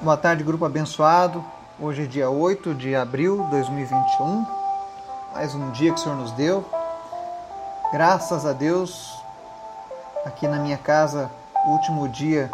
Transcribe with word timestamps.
Boa 0.00 0.16
tarde, 0.16 0.42
grupo 0.42 0.64
abençoado. 0.64 1.42
Hoje 1.80 2.02
é 2.02 2.06
dia 2.06 2.28
8 2.28 2.74
de 2.74 2.94
abril 2.94 3.44
de 3.44 3.50
2021. 3.52 4.44
Mais 5.32 5.54
um 5.54 5.70
dia 5.70 5.92
que 5.92 6.00
o 6.00 6.02
Senhor 6.02 6.16
nos 6.16 6.32
deu. 6.32 6.64
Graças 7.92 8.44
a 8.44 8.52
Deus, 8.52 9.16
aqui 10.26 10.48
na 10.48 10.58
minha 10.58 10.76
casa, 10.76 11.30
último 11.66 12.08
dia 12.08 12.50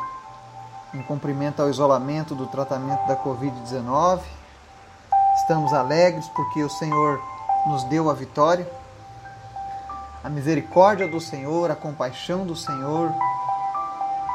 em 0.95 1.03
cumprimento 1.03 1.61
ao 1.61 1.71
isolamento 1.71 2.35
do 2.35 2.47
tratamento 2.47 3.04
da 3.08 3.17
Covid-19. 3.17 4.21
Estamos 5.37 5.72
alegres 5.72 6.29
porque 6.29 6.63
o 6.63 6.71
Senhor 6.71 7.21
nos 7.67 7.83
deu 7.85 8.11
a 8.11 8.15
vitória. 8.15 8.71
A 10.22 10.29
misericórdia 10.29 11.09
do 11.09 11.21
Senhor, 11.21 11.71
a 11.71 11.75
compaixão 11.75 12.47
do 12.47 12.54
Senhor 12.54 13.11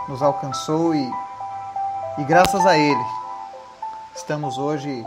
nos 0.10 0.22
alcançou 0.22 0.94
e 0.96 1.25
e 2.18 2.23
graças 2.23 2.66
a 2.66 2.77
Ele, 2.77 3.05
estamos 4.15 4.57
hoje 4.57 5.06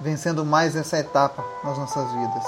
vencendo 0.00 0.44
mais 0.44 0.74
essa 0.74 0.98
etapa 0.98 1.44
nas 1.62 1.76
nossas 1.76 2.10
vidas. 2.10 2.44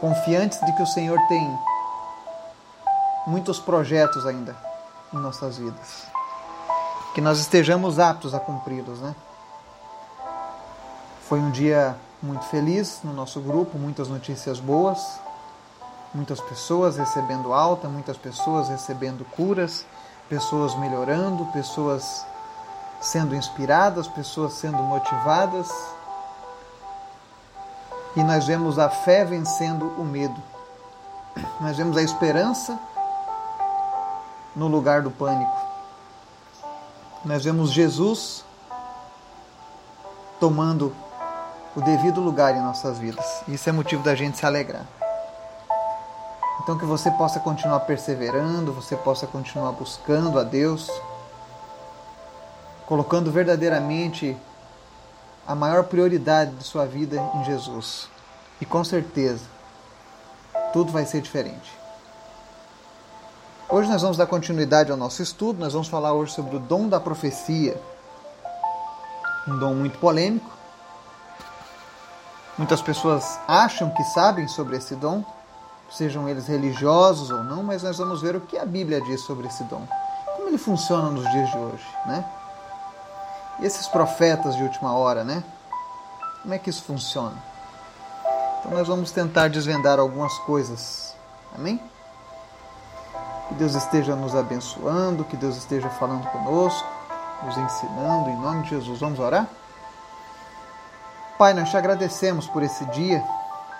Confiantes 0.00 0.58
de 0.60 0.72
que 0.74 0.82
o 0.82 0.86
Senhor 0.86 1.18
tem 1.28 1.58
muitos 3.26 3.60
projetos 3.60 4.26
ainda 4.26 4.56
em 5.12 5.16
nossas 5.18 5.58
vidas. 5.58 6.06
Que 7.14 7.20
nós 7.20 7.38
estejamos 7.38 8.00
aptos 8.00 8.34
a 8.34 8.40
cumpri-los, 8.40 9.00
né? 9.00 9.14
Foi 11.28 11.38
um 11.38 11.50
dia 11.50 11.96
muito 12.20 12.44
feliz 12.46 13.00
no 13.04 13.12
nosso 13.12 13.40
grupo, 13.40 13.78
muitas 13.78 14.08
notícias 14.08 14.58
boas, 14.58 15.20
muitas 16.12 16.40
pessoas 16.40 16.96
recebendo 16.96 17.52
alta, 17.52 17.88
muitas 17.88 18.16
pessoas 18.16 18.68
recebendo 18.68 19.24
curas 19.36 19.84
pessoas 20.28 20.74
melhorando, 20.76 21.46
pessoas 21.46 22.26
sendo 23.00 23.34
inspiradas, 23.34 24.08
pessoas 24.08 24.54
sendo 24.54 24.82
motivadas. 24.82 25.70
E 28.16 28.22
nós 28.22 28.46
vemos 28.46 28.78
a 28.78 28.88
fé 28.88 29.24
vencendo 29.24 29.86
o 29.98 30.04
medo. 30.04 30.42
Nós 31.60 31.76
vemos 31.76 31.96
a 31.96 32.02
esperança 32.02 32.78
no 34.54 34.68
lugar 34.68 35.02
do 35.02 35.10
pânico. 35.10 35.56
Nós 37.24 37.44
vemos 37.44 37.70
Jesus 37.70 38.44
tomando 40.40 40.94
o 41.74 41.80
devido 41.82 42.20
lugar 42.20 42.56
em 42.56 42.60
nossas 42.60 42.98
vidas. 42.98 43.42
Isso 43.46 43.68
é 43.68 43.72
motivo 43.72 44.02
da 44.02 44.14
gente 44.14 44.38
se 44.38 44.46
alegrar. 44.46 44.86
Então 46.66 46.76
que 46.76 46.84
você 46.84 47.12
possa 47.12 47.38
continuar 47.38 47.78
perseverando, 47.78 48.72
você 48.72 48.96
possa 48.96 49.24
continuar 49.24 49.70
buscando 49.70 50.36
a 50.36 50.42
Deus, 50.42 50.90
colocando 52.86 53.30
verdadeiramente 53.30 54.36
a 55.46 55.54
maior 55.54 55.84
prioridade 55.84 56.50
de 56.56 56.64
sua 56.64 56.84
vida 56.84 57.22
em 57.36 57.44
Jesus. 57.44 58.08
E 58.60 58.66
com 58.66 58.82
certeza, 58.82 59.44
tudo 60.72 60.90
vai 60.90 61.06
ser 61.06 61.20
diferente. 61.20 61.72
Hoje 63.68 63.88
nós 63.88 64.02
vamos 64.02 64.16
dar 64.16 64.26
continuidade 64.26 64.90
ao 64.90 64.96
nosso 64.96 65.22
estudo, 65.22 65.60
nós 65.60 65.72
vamos 65.72 65.86
falar 65.86 66.14
hoje 66.14 66.32
sobre 66.32 66.56
o 66.56 66.58
dom 66.58 66.88
da 66.88 66.98
profecia. 66.98 67.80
Um 69.46 69.56
dom 69.56 69.72
muito 69.72 70.00
polêmico. 70.00 70.50
Muitas 72.58 72.82
pessoas 72.82 73.38
acham 73.46 73.88
que 73.90 74.02
sabem 74.02 74.48
sobre 74.48 74.78
esse 74.78 74.96
dom, 74.96 75.24
sejam 75.96 76.28
eles 76.28 76.46
religiosos 76.46 77.30
ou 77.30 77.42
não, 77.42 77.62
mas 77.62 77.82
nós 77.82 77.96
vamos 77.96 78.20
ver 78.20 78.36
o 78.36 78.40
que 78.40 78.58
a 78.58 78.66
Bíblia 78.66 79.00
diz 79.00 79.22
sobre 79.22 79.46
esse 79.46 79.64
dom. 79.64 79.86
Como 80.36 80.48
ele 80.48 80.58
funciona 80.58 81.10
nos 81.10 81.28
dias 81.30 81.50
de 81.50 81.56
hoje, 81.56 81.86
né? 82.04 82.24
E 83.60 83.64
esses 83.64 83.86
profetas 83.88 84.54
de 84.54 84.62
última 84.62 84.92
hora, 84.92 85.24
né? 85.24 85.42
Como 86.42 86.52
é 86.52 86.58
que 86.58 86.68
isso 86.68 86.82
funciona? 86.82 87.36
Então 88.58 88.72
nós 88.72 88.86
vamos 88.86 89.10
tentar 89.10 89.48
desvendar 89.48 89.98
algumas 89.98 90.36
coisas. 90.40 91.14
Amém? 91.54 91.80
Que 93.48 93.54
Deus 93.54 93.74
esteja 93.74 94.14
nos 94.14 94.34
abençoando, 94.34 95.24
que 95.24 95.36
Deus 95.36 95.56
esteja 95.56 95.88
falando 95.88 96.28
conosco, 96.28 96.86
nos 97.42 97.56
ensinando, 97.56 98.28
em 98.28 98.36
nome 98.36 98.64
de 98.64 98.70
Jesus. 98.70 99.00
Vamos 99.00 99.18
orar? 99.18 99.46
Pai, 101.38 101.54
nós 101.54 101.70
te 101.70 101.76
agradecemos 101.76 102.46
por 102.46 102.62
esse 102.62 102.84
dia, 102.86 103.24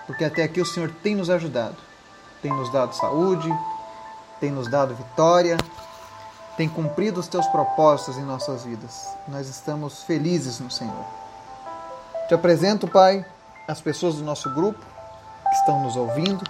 porque 0.07 0.25
até 0.25 0.45
aqui 0.45 0.61
o 0.61 0.67
Senhor 0.67 0.91
tem 1.03 1.15
nos 1.15 1.29
ajudado 1.29 1.77
tem 2.47 2.55
nos 2.55 2.71
dado 2.71 2.95
saúde, 2.95 3.53
tem 4.39 4.53
nos 4.53 4.71
dado 4.71 4.95
vitória, 4.95 5.57
tem 6.57 6.69
cumprido 6.69 7.19
os 7.19 7.27
teus 7.27 7.45
propósitos 7.49 8.17
em 8.19 8.23
nossas 8.23 8.63
vidas. 8.63 9.09
Nós 9.27 9.49
estamos 9.49 10.05
felizes 10.05 10.61
no 10.61 10.71
Senhor. 10.71 11.05
Te 12.29 12.35
apresento, 12.35 12.87
Pai, 12.87 13.27
as 13.67 13.81
pessoas 13.81 14.15
do 14.15 14.23
nosso 14.23 14.49
grupo 14.55 14.79
que 14.79 15.55
estão 15.57 15.83
nos 15.83 15.97
ouvindo. 15.97 16.45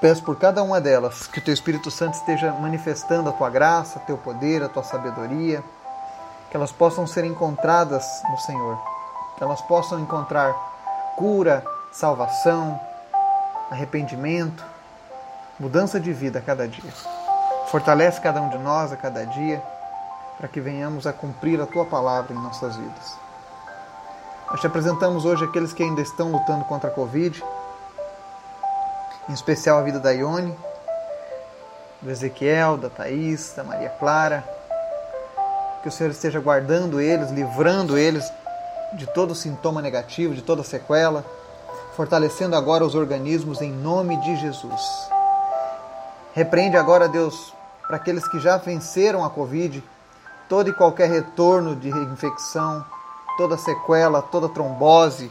Peço 0.00 0.24
por 0.24 0.36
cada 0.36 0.64
uma 0.64 0.80
delas 0.80 1.28
que 1.28 1.38
o 1.38 1.44
Teu 1.44 1.54
Espírito 1.54 1.88
Santo 1.88 2.14
esteja 2.14 2.50
manifestando 2.50 3.28
a 3.28 3.32
Tua 3.32 3.50
graça, 3.50 4.00
Teu 4.00 4.18
poder, 4.18 4.64
a 4.64 4.68
Tua 4.68 4.82
sabedoria, 4.82 5.62
que 6.50 6.56
elas 6.56 6.72
possam 6.72 7.06
ser 7.06 7.24
encontradas 7.24 8.04
no 8.28 8.38
Senhor, 8.38 8.82
que 9.36 9.44
elas 9.44 9.62
possam 9.62 10.00
encontrar 10.00 10.52
cura, 11.16 11.64
salvação, 11.92 12.80
arrependimento, 13.72 14.62
mudança 15.58 15.98
de 15.98 16.12
vida 16.12 16.38
a 16.38 16.42
cada 16.42 16.68
dia. 16.68 16.92
Fortalece 17.70 18.20
cada 18.20 18.40
um 18.40 18.50
de 18.50 18.58
nós 18.58 18.92
a 18.92 18.96
cada 18.96 19.24
dia, 19.24 19.62
para 20.36 20.46
que 20.46 20.60
venhamos 20.60 21.06
a 21.06 21.12
cumprir 21.12 21.60
a 21.60 21.66
tua 21.66 21.86
palavra 21.86 22.34
em 22.34 22.36
nossas 22.36 22.76
vidas. 22.76 23.16
Nós 24.50 24.60
te 24.60 24.66
apresentamos 24.66 25.24
hoje 25.24 25.44
aqueles 25.44 25.72
que 25.72 25.82
ainda 25.82 26.02
estão 26.02 26.30
lutando 26.30 26.64
contra 26.66 26.90
a 26.90 26.92
Covid, 26.92 27.42
em 29.28 29.32
especial 29.32 29.78
a 29.78 29.82
vida 29.82 29.98
da 29.98 30.10
Ione, 30.10 30.54
do 32.02 32.10
Ezequiel, 32.10 32.76
da 32.76 32.90
Thaís, 32.90 33.54
da 33.56 33.64
Maria 33.64 33.88
Clara. 33.88 34.44
Que 35.82 35.88
o 35.88 35.92
Senhor 35.92 36.10
esteja 36.10 36.40
guardando 36.40 37.00
eles, 37.00 37.30
livrando 37.30 37.96
eles 37.96 38.30
de 38.92 39.06
todo 39.06 39.34
sintoma 39.34 39.80
negativo, 39.80 40.34
de 40.34 40.42
toda 40.42 40.62
sequela 40.62 41.24
fortalecendo 41.96 42.56
agora 42.56 42.84
os 42.84 42.94
organismos 42.94 43.60
em 43.60 43.70
nome 43.70 44.16
de 44.18 44.36
Jesus. 44.36 44.80
Repreende 46.34 46.76
agora, 46.76 47.08
Deus, 47.08 47.52
para 47.86 47.96
aqueles 47.96 48.26
que 48.28 48.40
já 48.40 48.56
venceram 48.56 49.24
a 49.24 49.30
Covid, 49.30 49.84
todo 50.48 50.70
e 50.70 50.72
qualquer 50.72 51.10
retorno 51.10 51.76
de 51.76 51.88
infecção, 51.88 52.84
toda 53.36 53.58
sequela, 53.58 54.22
toda 54.22 54.48
trombose, 54.48 55.30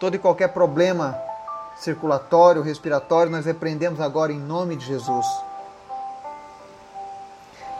todo 0.00 0.16
e 0.16 0.18
qualquer 0.18 0.48
problema 0.48 1.16
circulatório, 1.78 2.62
respiratório, 2.62 3.30
nós 3.30 3.46
repreendemos 3.46 4.00
agora 4.00 4.32
em 4.32 4.38
nome 4.38 4.76
de 4.76 4.86
Jesus. 4.86 5.26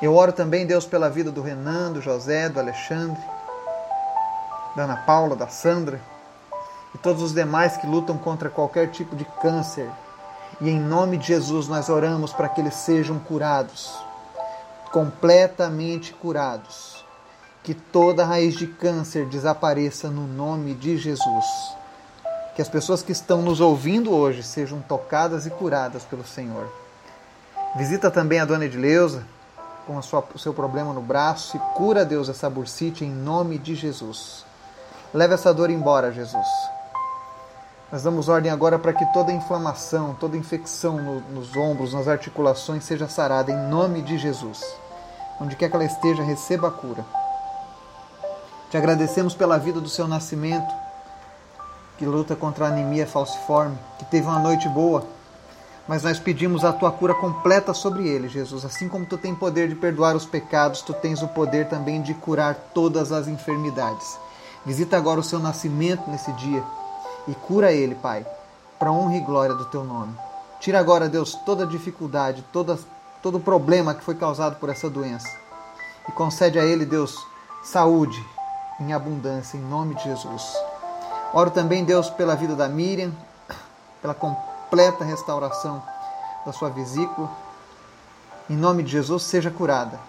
Eu 0.00 0.14
oro 0.14 0.32
também, 0.32 0.66
Deus, 0.66 0.86
pela 0.86 1.10
vida 1.10 1.30
do 1.30 1.42
Renan, 1.42 1.92
do 1.92 2.00
José, 2.00 2.48
do 2.48 2.58
Alexandre, 2.58 3.20
da 4.74 4.84
Ana 4.84 4.96
Paula, 4.96 5.36
da 5.36 5.48
Sandra, 5.48 6.00
e 6.94 6.98
todos 6.98 7.22
os 7.22 7.32
demais 7.32 7.76
que 7.76 7.86
lutam 7.86 8.18
contra 8.18 8.50
qualquer 8.50 8.90
tipo 8.90 9.14
de 9.14 9.24
câncer. 9.40 9.88
E 10.60 10.68
em 10.68 10.78
nome 10.78 11.16
de 11.16 11.28
Jesus 11.28 11.68
nós 11.68 11.88
oramos 11.88 12.32
para 12.32 12.48
que 12.48 12.60
eles 12.60 12.74
sejam 12.74 13.18
curados, 13.18 13.94
completamente 14.92 16.12
curados. 16.12 17.04
Que 17.62 17.74
toda 17.74 18.24
raiz 18.24 18.54
de 18.54 18.66
câncer 18.66 19.26
desapareça 19.26 20.08
no 20.08 20.26
nome 20.26 20.74
de 20.74 20.96
Jesus. 20.96 21.44
Que 22.56 22.62
as 22.62 22.68
pessoas 22.68 23.02
que 23.02 23.12
estão 23.12 23.42
nos 23.42 23.60
ouvindo 23.60 24.12
hoje 24.12 24.42
sejam 24.42 24.80
tocadas 24.80 25.46
e 25.46 25.50
curadas 25.50 26.02
pelo 26.04 26.24
Senhor. 26.24 26.66
Visita 27.76 28.10
também 28.10 28.40
a 28.40 28.44
dona 28.44 28.64
Edileuza 28.64 29.24
com 29.86 29.96
o 29.96 30.38
seu 30.38 30.54
problema 30.54 30.92
no 30.92 31.00
braço 31.00 31.56
e 31.56 31.60
cura, 31.74 32.04
Deus, 32.04 32.28
essa 32.28 32.48
bursite 32.48 33.04
em 33.04 33.10
nome 33.10 33.58
de 33.58 33.74
Jesus. 33.74 34.44
Leve 35.12 35.34
essa 35.34 35.52
dor 35.52 35.70
embora, 35.70 36.12
Jesus. 36.12 36.46
Nós 37.92 38.04
damos 38.04 38.28
ordem 38.28 38.52
agora 38.52 38.78
para 38.78 38.92
que 38.92 39.04
toda 39.06 39.32
inflamação, 39.32 40.14
toda 40.14 40.36
infecção 40.36 40.96
no, 40.96 41.20
nos 41.22 41.56
ombros, 41.56 41.92
nas 41.92 42.06
articulações 42.06 42.84
seja 42.84 43.08
sarada 43.08 43.50
em 43.50 43.68
nome 43.68 44.00
de 44.00 44.16
Jesus. 44.16 44.64
Onde 45.40 45.56
quer 45.56 45.68
que 45.68 45.74
ela 45.74 45.84
esteja, 45.84 46.22
receba 46.22 46.68
a 46.68 46.70
cura. 46.70 47.04
Te 48.70 48.76
agradecemos 48.76 49.34
pela 49.34 49.58
vida 49.58 49.80
do 49.80 49.88
seu 49.88 50.06
nascimento, 50.06 50.72
que 51.98 52.06
luta 52.06 52.36
contra 52.36 52.66
a 52.66 52.68
anemia 52.68 53.08
falciforme, 53.08 53.76
que 53.98 54.04
teve 54.04 54.24
uma 54.24 54.38
noite 54.38 54.68
boa, 54.68 55.04
mas 55.88 56.04
nós 56.04 56.20
pedimos 56.20 56.64
a 56.64 56.72
tua 56.72 56.92
cura 56.92 57.14
completa 57.14 57.74
sobre 57.74 58.06
ele, 58.06 58.28
Jesus. 58.28 58.64
Assim 58.64 58.88
como 58.88 59.04
tu 59.04 59.18
tens 59.18 59.36
poder 59.36 59.68
de 59.68 59.74
perdoar 59.74 60.14
os 60.14 60.24
pecados, 60.24 60.80
tu 60.80 60.92
tens 60.92 61.22
o 61.22 61.28
poder 61.28 61.68
também 61.68 62.00
de 62.00 62.14
curar 62.14 62.54
todas 62.72 63.10
as 63.10 63.26
enfermidades. 63.26 64.16
Visita 64.64 64.96
agora 64.96 65.18
o 65.18 65.24
seu 65.24 65.40
nascimento 65.40 66.08
nesse 66.08 66.30
dia 66.34 66.62
e 67.28 67.34
cura 67.34 67.72
ele, 67.72 67.94
Pai, 67.94 68.26
para 68.78 68.90
honra 68.90 69.16
e 69.16 69.20
glória 69.20 69.54
do 69.54 69.66
teu 69.66 69.84
nome. 69.84 70.14
Tira 70.60 70.78
agora, 70.78 71.08
Deus, 71.08 71.34
toda 71.46 71.66
dificuldade, 71.66 72.44
toda, 72.52 72.78
todo 73.22 73.40
problema 73.40 73.94
que 73.94 74.04
foi 74.04 74.14
causado 74.14 74.56
por 74.56 74.68
essa 74.68 74.88
doença. 74.90 75.28
e 76.08 76.12
concede 76.12 76.58
a 76.58 76.64
ele, 76.64 76.84
Deus, 76.84 77.14
saúde 77.62 78.24
em 78.80 78.92
abundância, 78.92 79.56
em 79.56 79.60
nome 79.60 79.94
de 79.94 80.04
Jesus. 80.04 80.54
Oro 81.32 81.50
também, 81.50 81.84
Deus, 81.84 82.10
pela 82.10 82.34
vida 82.34 82.56
da 82.56 82.68
Miriam, 82.68 83.12
pela 84.00 84.14
completa 84.14 85.04
restauração 85.04 85.82
da 86.44 86.52
sua 86.52 86.70
vesícula. 86.70 87.30
Em 88.48 88.56
nome 88.56 88.82
de 88.82 88.90
Jesus, 88.90 89.22
seja 89.22 89.50
curada. 89.50 90.00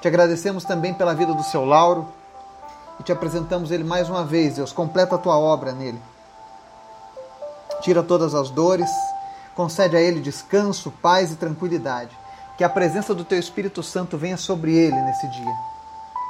Te 0.00 0.08
agradecemos 0.08 0.64
também 0.64 0.92
pela 0.92 1.14
vida 1.14 1.32
do 1.32 1.42
seu 1.44 1.64
Lauro 1.64 2.08
e 3.02 3.04
te 3.04 3.10
apresentamos 3.10 3.72
ele 3.72 3.82
mais 3.82 4.08
uma 4.08 4.24
vez, 4.24 4.54
Deus. 4.54 4.72
Completa 4.72 5.16
a 5.16 5.18
tua 5.18 5.36
obra 5.36 5.72
nele. 5.72 6.00
Tira 7.80 8.00
todas 8.00 8.32
as 8.32 8.48
dores, 8.48 8.88
concede 9.56 9.96
a 9.96 10.00
ele 10.00 10.20
descanso, 10.20 10.92
paz 11.02 11.32
e 11.32 11.36
tranquilidade. 11.36 12.16
Que 12.56 12.62
a 12.62 12.68
presença 12.68 13.12
do 13.12 13.24
teu 13.24 13.40
Espírito 13.40 13.82
Santo 13.82 14.16
venha 14.16 14.36
sobre 14.36 14.76
ele 14.76 14.94
nesse 14.94 15.26
dia 15.26 15.54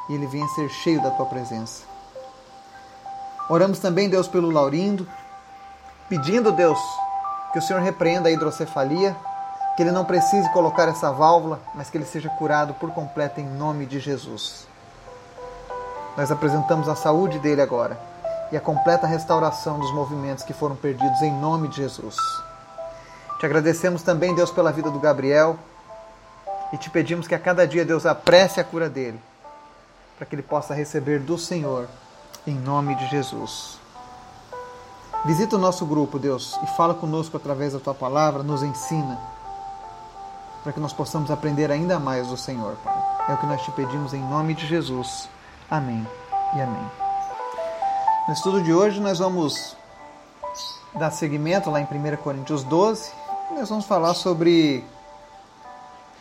e 0.08 0.14
ele 0.14 0.26
venha 0.26 0.48
ser 0.48 0.66
cheio 0.70 1.02
da 1.02 1.10
tua 1.10 1.26
presença. 1.26 1.82
Oramos 3.50 3.78
também, 3.78 4.08
Deus, 4.08 4.26
pelo 4.26 4.50
Laurindo, 4.50 5.06
pedindo, 6.08 6.50
Deus, 6.50 6.78
que 7.52 7.58
o 7.58 7.62
Senhor 7.62 7.82
repreenda 7.82 8.30
a 8.30 8.32
hidrocefalia, 8.32 9.14
que 9.76 9.82
ele 9.82 9.92
não 9.92 10.06
precise 10.06 10.50
colocar 10.54 10.88
essa 10.88 11.12
válvula, 11.12 11.60
mas 11.74 11.90
que 11.90 11.98
ele 11.98 12.06
seja 12.06 12.30
curado 12.30 12.72
por 12.74 12.92
completo 12.92 13.40
em 13.40 13.46
nome 13.46 13.84
de 13.84 14.00
Jesus. 14.00 14.71
Nós 16.17 16.31
apresentamos 16.31 16.88
a 16.88 16.94
saúde 16.94 17.38
dele 17.38 17.62
agora 17.62 17.99
e 18.50 18.56
a 18.56 18.61
completa 18.61 19.06
restauração 19.06 19.79
dos 19.79 19.93
movimentos 19.93 20.44
que 20.44 20.53
foram 20.53 20.76
perdidos 20.76 21.23
em 21.23 21.32
nome 21.32 21.69
de 21.69 21.76
Jesus. 21.76 22.17
Te 23.38 23.47
agradecemos 23.47 24.03
também, 24.03 24.35
Deus, 24.35 24.50
pela 24.50 24.70
vida 24.70 24.91
do 24.91 25.00
Gabriel 25.00 25.59
e 26.73 26.76
te 26.76 26.91
pedimos 26.91 27.26
que 27.26 27.35
a 27.35 27.38
cada 27.38 27.67
dia, 27.67 27.85
Deus, 27.85 28.06
apresse 28.06 28.61
a 28.61 28.64
cura 28.64 28.88
dele, 28.88 29.20
para 30.17 30.26
que 30.26 30.35
ele 30.35 30.43
possa 30.43 30.75
receber 30.75 31.19
do 31.19 31.37
Senhor, 31.37 31.87
em 32.47 32.55
nome 32.55 32.94
de 32.94 33.06
Jesus. 33.08 33.79
Visita 35.25 35.56
o 35.56 35.58
nosso 35.58 35.87
grupo, 35.87 36.19
Deus, 36.19 36.58
e 36.62 36.67
fala 36.76 36.94
conosco 36.94 37.37
através 37.37 37.75
da 37.75 37.79
tua 37.79 37.94
palavra, 37.94 38.43
nos 38.43 38.62
ensina, 38.62 39.19
para 40.62 40.73
que 40.73 40.81
nós 40.81 40.93
possamos 40.93 41.31
aprender 41.31 41.70
ainda 41.70 41.99
mais 41.99 42.26
do 42.29 42.37
Senhor, 42.37 42.76
Pai. 42.82 42.97
É 43.29 43.35
o 43.35 43.37
que 43.38 43.47
nós 43.47 43.62
te 43.62 43.70
pedimos 43.73 44.15
em 44.15 44.20
nome 44.20 44.55
de 44.55 44.67
Jesus. 44.67 45.29
Amém 45.72 46.06
e 46.54 46.60
amém. 46.60 46.90
No 48.28 48.34
estudo 48.34 48.62
de 48.62 48.74
hoje, 48.74 49.00
nós 49.00 49.20
vamos 49.20 49.74
dar 50.92 51.10
seguimento 51.10 51.70
lá 51.70 51.80
em 51.80 51.84
1 51.84 52.16
Coríntios 52.19 52.62
12, 52.62 53.10
e 53.50 53.54
nós 53.54 53.70
vamos 53.70 53.86
falar 53.86 54.12
sobre 54.12 54.84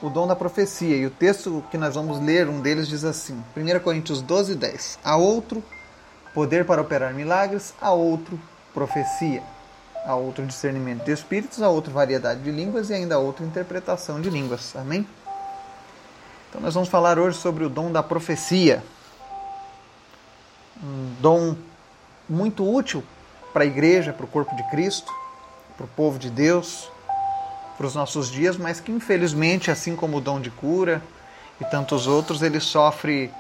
o 0.01 0.09
dom 0.09 0.25
da 0.25 0.37
profecia. 0.37 0.95
E 0.95 1.05
o 1.05 1.09
texto 1.09 1.61
que 1.69 1.77
nós 1.77 1.95
vamos 1.95 2.17
ler, 2.21 2.47
um 2.47 2.61
deles 2.61 2.87
diz 2.87 3.03
assim: 3.03 3.43
1 3.53 3.79
Coríntios 3.81 4.21
12, 4.21 4.55
10. 4.55 4.99
A 5.03 5.17
outro 5.17 5.61
poder 6.33 6.65
para 6.65 6.81
operar 6.81 7.13
milagres, 7.13 7.73
a 7.81 7.91
outro 7.91 8.39
profecia, 8.73 9.43
a 10.05 10.15
outro 10.15 10.45
discernimento 10.45 11.03
de 11.03 11.11
espíritos, 11.11 11.61
a 11.61 11.67
outra 11.67 11.91
variedade 11.91 12.39
de 12.39 12.51
línguas 12.51 12.89
e 12.89 12.93
ainda 12.93 13.15
a 13.15 13.19
outra 13.19 13.45
interpretação 13.45 14.21
de 14.21 14.29
línguas. 14.29 14.73
Amém? 14.77 15.05
Então 16.47 16.61
nós 16.61 16.73
vamos 16.73 16.87
falar 16.87 17.19
hoje 17.19 17.37
sobre 17.37 17.65
o 17.65 17.69
dom 17.69 17.91
da 17.91 18.01
profecia. 18.01 18.81
Dom 21.21 21.55
muito 22.27 22.69
útil 22.69 23.03
para 23.53 23.63
a 23.63 23.65
igreja, 23.65 24.11
para 24.11 24.25
o 24.25 24.27
corpo 24.27 24.55
de 24.55 24.63
Cristo, 24.69 25.11
para 25.77 25.85
o 25.85 25.89
povo 25.89 26.17
de 26.19 26.29
Deus, 26.29 26.89
para 27.77 27.87
os 27.87 27.95
nossos 27.95 28.29
dias, 28.29 28.57
mas 28.57 28.79
que 28.79 28.91
infelizmente, 28.91 29.71
assim 29.71 29.95
como 29.95 30.17
o 30.17 30.21
dom 30.21 30.41
de 30.41 30.49
cura 30.49 31.01
e 31.59 31.65
tantos 31.65 32.07
outros, 32.07 32.41
ele 32.41 32.59
sofre 32.59 33.31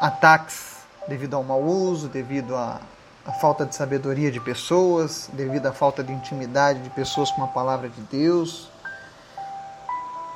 ataques 0.00 0.76
devido 1.08 1.34
ao 1.34 1.44
mau 1.44 1.62
uso, 1.62 2.08
devido 2.08 2.56
a 2.56 2.80
a 3.26 3.32
falta 3.32 3.66
de 3.66 3.74
sabedoria 3.74 4.30
de 4.30 4.38
pessoas, 4.38 5.28
devido 5.32 5.66
à 5.66 5.72
falta 5.72 6.02
de 6.02 6.12
intimidade 6.12 6.78
de 6.78 6.90
pessoas 6.90 7.30
com 7.32 7.42
a 7.42 7.48
palavra 7.48 7.88
de 7.88 8.00
Deus. 8.02 8.70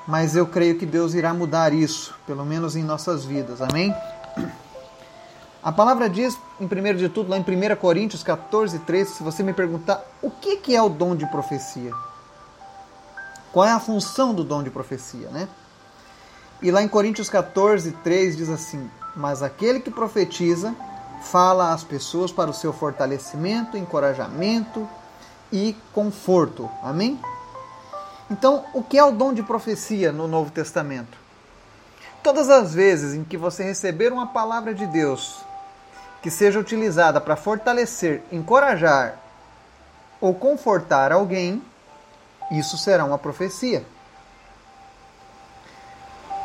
Mas 0.08 0.34
eu 0.34 0.44
creio 0.44 0.76
que 0.76 0.84
Deus 0.84 1.14
irá 1.14 1.32
mudar 1.32 1.72
isso, 1.72 2.12
pelo 2.26 2.44
menos 2.44 2.74
em 2.74 2.82
nossas 2.82 3.24
vidas. 3.24 3.62
Amém? 3.62 3.94
A 5.62 5.70
palavra 5.70 6.08
diz, 6.08 6.38
em 6.58 6.66
primeiro 6.66 6.96
de 6.96 7.08
tudo, 7.10 7.28
lá 7.28 7.36
em 7.36 7.42
1 7.42 7.76
Coríntios 7.76 8.22
14, 8.22 8.78
3, 8.78 9.08
se 9.08 9.22
você 9.22 9.42
me 9.42 9.52
perguntar 9.52 10.02
o 10.22 10.30
que 10.30 10.74
é 10.74 10.82
o 10.82 10.88
dom 10.88 11.14
de 11.14 11.26
profecia? 11.26 11.92
Qual 13.52 13.66
é 13.66 13.72
a 13.72 13.80
função 13.80 14.32
do 14.32 14.42
dom 14.42 14.62
de 14.62 14.70
profecia, 14.70 15.28
né? 15.28 15.48
E 16.62 16.70
lá 16.70 16.82
em 16.82 16.88
Coríntios 16.88 17.28
14, 17.28 17.92
3 17.92 18.36
diz 18.36 18.48
assim: 18.48 18.88
Mas 19.14 19.42
aquele 19.42 19.80
que 19.80 19.90
profetiza 19.90 20.74
fala 21.22 21.74
às 21.74 21.84
pessoas 21.84 22.32
para 22.32 22.50
o 22.50 22.54
seu 22.54 22.72
fortalecimento, 22.72 23.76
encorajamento 23.76 24.88
e 25.52 25.76
conforto. 25.92 26.70
Amém? 26.82 27.20
Então, 28.30 28.64
o 28.72 28.82
que 28.82 28.96
é 28.96 29.04
o 29.04 29.10
dom 29.10 29.34
de 29.34 29.42
profecia 29.42 30.12
no 30.12 30.28
Novo 30.28 30.50
Testamento? 30.50 31.18
Todas 32.22 32.48
as 32.48 32.72
vezes 32.72 33.14
em 33.14 33.24
que 33.24 33.36
você 33.36 33.62
receber 33.62 34.12
uma 34.12 34.28
palavra 34.28 34.72
de 34.72 34.86
Deus 34.86 35.49
que 36.22 36.30
seja 36.30 36.58
utilizada 36.58 37.20
para 37.20 37.36
fortalecer, 37.36 38.22
encorajar 38.30 39.18
ou 40.20 40.34
confortar 40.34 41.12
alguém, 41.12 41.62
isso 42.50 42.76
será 42.76 43.04
uma 43.04 43.18
profecia. 43.18 43.84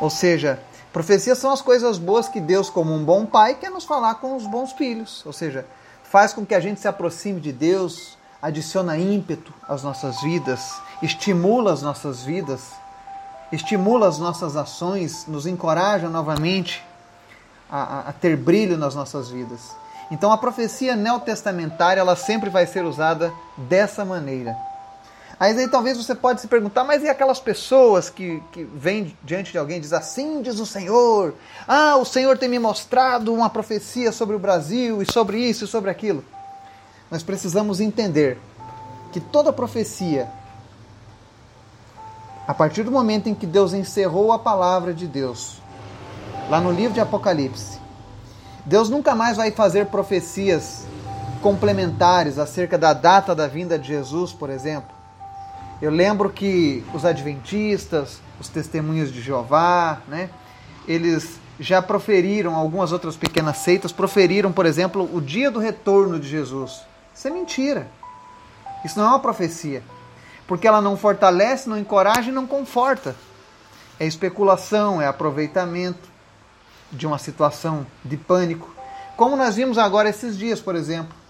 Ou 0.00 0.10
seja, 0.10 0.60
Profecias 0.96 1.36
são 1.36 1.52
as 1.52 1.60
coisas 1.60 1.98
boas 1.98 2.26
que 2.26 2.40
Deus, 2.40 2.70
como 2.70 2.94
um 2.94 3.04
bom 3.04 3.26
pai, 3.26 3.54
quer 3.56 3.70
nos 3.70 3.84
falar 3.84 4.14
com 4.14 4.34
os 4.34 4.46
bons 4.46 4.72
filhos. 4.72 5.22
Ou 5.26 5.32
seja, 5.32 5.66
faz 6.02 6.32
com 6.32 6.46
que 6.46 6.54
a 6.54 6.58
gente 6.58 6.80
se 6.80 6.88
aproxime 6.88 7.38
de 7.38 7.52
Deus, 7.52 8.16
adiciona 8.40 8.96
ímpeto 8.96 9.52
às 9.68 9.82
nossas 9.82 10.22
vidas, 10.22 10.80
estimula 11.02 11.70
as 11.70 11.82
nossas 11.82 12.24
vidas, 12.24 12.70
estimula 13.52 14.08
as 14.08 14.18
nossas 14.18 14.56
ações, 14.56 15.26
nos 15.26 15.46
encoraja 15.46 16.08
novamente 16.08 16.82
a, 17.70 18.08
a, 18.08 18.12
ter 18.12 18.36
brilho 18.36 18.76
nas 18.76 18.94
nossas 18.94 19.28
vidas. 19.28 19.60
Então 20.10 20.30
a 20.30 20.38
profecia 20.38 20.94
neotestamentária 20.94 22.00
ela 22.00 22.14
sempre 22.14 22.48
vai 22.48 22.66
ser 22.66 22.84
usada 22.84 23.32
dessa 23.56 24.04
maneira. 24.04 24.56
Aí, 25.38 25.58
aí 25.58 25.68
talvez 25.68 25.98
você 25.98 26.14
pode 26.14 26.40
se 26.40 26.48
perguntar, 26.48 26.84
mas 26.84 27.02
e 27.02 27.08
aquelas 27.08 27.38
pessoas 27.38 28.08
que, 28.08 28.42
que 28.52 28.64
vêm 28.64 29.16
diante 29.22 29.52
de 29.52 29.58
alguém 29.58 29.76
e 29.76 29.80
diz 29.80 29.92
assim 29.92 30.40
diz 30.40 30.58
o 30.58 30.66
Senhor? 30.66 31.34
Ah, 31.68 31.96
o 31.96 32.04
Senhor 32.04 32.38
tem 32.38 32.48
me 32.48 32.58
mostrado 32.58 33.34
uma 33.34 33.50
profecia 33.50 34.12
sobre 34.12 34.34
o 34.34 34.38
Brasil 34.38 35.02
e 35.02 35.12
sobre 35.12 35.38
isso 35.38 35.64
e 35.64 35.68
sobre 35.68 35.90
aquilo. 35.90 36.24
Nós 37.10 37.22
precisamos 37.22 37.80
entender 37.80 38.38
que 39.12 39.20
toda 39.20 39.52
profecia, 39.52 40.28
a 42.46 42.54
partir 42.54 42.82
do 42.82 42.90
momento 42.90 43.28
em 43.28 43.34
que 43.34 43.46
Deus 43.46 43.72
encerrou 43.72 44.32
a 44.32 44.38
palavra 44.38 44.94
de 44.94 45.06
Deus, 45.06 45.60
lá 46.48 46.60
no 46.60 46.70
livro 46.70 46.94
de 46.94 47.00
Apocalipse, 47.00 47.78
Deus 48.64 48.88
nunca 48.88 49.14
mais 49.14 49.36
vai 49.36 49.50
fazer 49.50 49.86
profecias 49.86 50.86
complementares 51.42 52.38
acerca 52.38 52.76
da 52.76 52.92
data 52.92 53.34
da 53.34 53.46
vinda 53.46 53.78
de 53.78 53.88
Jesus, 53.88 54.32
por 54.32 54.50
exemplo 54.50 54.96
eu 55.80 55.90
lembro 55.90 56.30
que 56.30 56.84
os 56.94 57.04
adventistas, 57.04 58.20
os 58.40 58.48
testemunhos 58.48 59.12
de 59.12 59.20
Jeová, 59.20 60.00
né, 60.08 60.30
eles 60.88 61.38
já 61.60 61.82
proferiram, 61.82 62.54
algumas 62.54 62.92
outras 62.92 63.16
pequenas 63.16 63.58
seitas 63.58 63.92
proferiram, 63.92 64.52
por 64.52 64.64
exemplo, 64.64 65.08
o 65.12 65.20
dia 65.20 65.50
do 65.50 65.58
retorno 65.58 66.18
de 66.18 66.28
Jesus. 66.28 66.80
Isso 67.14 67.28
é 67.28 67.30
mentira. 67.30 67.88
Isso 68.84 68.98
não 68.98 69.06
é 69.06 69.08
uma 69.08 69.20
profecia. 69.20 69.82
Porque 70.46 70.66
ela 70.66 70.80
não 70.80 70.96
fortalece, 70.96 71.68
não 71.68 71.78
encoraja 71.78 72.30
e 72.30 72.32
não 72.32 72.46
conforta. 72.46 73.14
É 73.98 74.06
especulação, 74.06 75.00
é 75.00 75.06
aproveitamento 75.06 76.15
de 76.92 77.06
uma 77.06 77.18
situação 77.18 77.86
de 78.04 78.16
pânico. 78.16 78.74
Como 79.16 79.36
nós 79.36 79.56
vimos 79.56 79.78
agora 79.78 80.08
esses 80.08 80.36
dias, 80.36 80.60
por 80.60 80.74
exemplo 80.74 81.26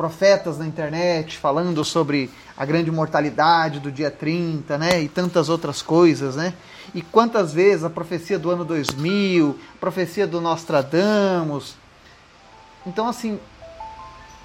profetas 0.00 0.56
na 0.56 0.66
internet 0.66 1.36
falando 1.36 1.84
sobre 1.84 2.30
a 2.56 2.64
grande 2.64 2.90
mortalidade 2.90 3.80
do 3.80 3.92
dia 3.92 4.10
30, 4.10 4.78
né? 4.78 5.02
E 5.02 5.10
tantas 5.10 5.50
outras 5.50 5.82
coisas, 5.82 6.36
né? 6.36 6.54
E 6.94 7.02
quantas 7.02 7.52
vezes 7.52 7.84
a 7.84 7.90
profecia 7.90 8.38
do 8.38 8.50
ano 8.50 8.64
2000, 8.64 9.58
a 9.74 9.78
profecia 9.78 10.26
do 10.26 10.40
Nostradamus. 10.40 11.74
Então, 12.86 13.06
assim, 13.06 13.38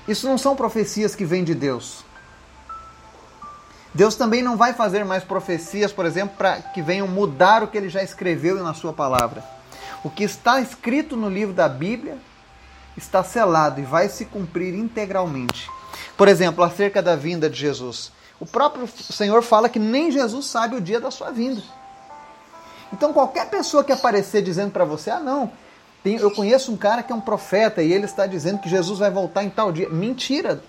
isso 0.09 0.27
não 0.27 0.37
são 0.37 0.57
profecias 0.57 1.15
que 1.15 1.23
vêm 1.23 1.45
de 1.45 1.55
Deus. 1.55 2.03
Deus 3.93 4.15
também 4.15 4.43
não 4.43 4.57
vai 4.57 4.73
fazer 4.73 5.05
mais 5.05 5.23
profecias, 5.23 5.93
por 5.93 6.05
exemplo, 6.05 6.35
para 6.35 6.57
que 6.57 6.81
venham 6.81 7.07
mudar 7.07 7.63
o 7.63 7.69
que 7.69 7.77
ele 7.77 7.87
já 7.87 8.03
escreveu 8.03 8.61
na 8.61 8.73
sua 8.73 8.91
palavra. 8.91 9.54
O 10.05 10.09
que 10.11 10.23
está 10.23 10.61
escrito 10.61 11.17
no 11.17 11.27
livro 11.27 11.51
da 11.51 11.67
Bíblia 11.67 12.19
está 12.95 13.23
selado 13.23 13.81
e 13.81 13.83
vai 13.83 14.07
se 14.07 14.23
cumprir 14.25 14.75
integralmente. 14.75 15.67
Por 16.15 16.27
exemplo, 16.27 16.63
acerca 16.63 17.01
da 17.01 17.15
vinda 17.15 17.49
de 17.49 17.57
Jesus. 17.57 18.11
O 18.39 18.45
próprio 18.45 18.87
Senhor 18.87 19.41
fala 19.41 19.67
que 19.67 19.79
nem 19.79 20.11
Jesus 20.11 20.45
sabe 20.45 20.75
o 20.75 20.81
dia 20.81 20.99
da 20.99 21.09
sua 21.09 21.31
vinda. 21.31 21.63
Então 22.93 23.11
qualquer 23.11 23.49
pessoa 23.49 23.83
que 23.83 23.91
aparecer 23.91 24.43
dizendo 24.43 24.69
para 24.69 24.85
você, 24.85 25.09
ah 25.09 25.19
não, 25.19 25.51
eu 26.05 26.29
conheço 26.29 26.71
um 26.71 26.77
cara 26.77 27.01
que 27.01 27.11
é 27.11 27.15
um 27.15 27.19
profeta 27.19 27.81
e 27.81 27.91
ele 27.91 28.05
está 28.05 28.27
dizendo 28.27 28.59
que 28.59 28.69
Jesus 28.69 28.99
vai 28.99 29.09
voltar 29.09 29.43
em 29.43 29.49
tal 29.49 29.71
dia. 29.71 29.89
Mentira! 29.89 30.63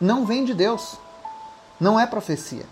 Não 0.00 0.24
vem 0.24 0.46
de 0.46 0.54
Deus. 0.54 0.96
Não 1.78 2.00
é 2.00 2.06
profecia. 2.06 2.64